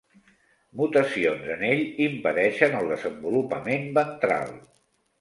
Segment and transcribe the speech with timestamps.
[0.79, 4.61] Mutacions en ell, impedeixen el desenvolupament ventral.